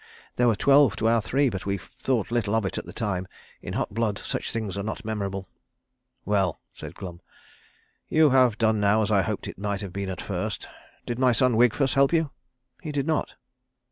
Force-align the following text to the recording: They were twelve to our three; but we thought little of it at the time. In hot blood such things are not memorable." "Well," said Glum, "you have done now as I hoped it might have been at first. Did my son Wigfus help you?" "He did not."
They 0.35 0.47
were 0.47 0.55
twelve 0.55 0.95
to 0.95 1.07
our 1.07 1.21
three; 1.21 1.47
but 1.49 1.67
we 1.67 1.77
thought 1.77 2.31
little 2.31 2.55
of 2.55 2.65
it 2.65 2.79
at 2.79 2.87
the 2.87 2.91
time. 2.91 3.27
In 3.61 3.73
hot 3.73 3.93
blood 3.93 4.17
such 4.17 4.51
things 4.51 4.75
are 4.75 4.81
not 4.81 5.05
memorable." 5.05 5.47
"Well," 6.25 6.59
said 6.73 6.95
Glum, 6.95 7.21
"you 8.09 8.31
have 8.31 8.57
done 8.57 8.79
now 8.79 9.03
as 9.03 9.11
I 9.11 9.21
hoped 9.21 9.47
it 9.47 9.59
might 9.59 9.81
have 9.81 9.93
been 9.93 10.09
at 10.09 10.19
first. 10.19 10.67
Did 11.05 11.19
my 11.19 11.33
son 11.33 11.55
Wigfus 11.55 11.93
help 11.93 12.13
you?" 12.13 12.31
"He 12.81 12.91
did 12.91 13.05
not." 13.05 13.35